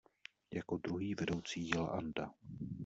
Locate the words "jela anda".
1.69-2.31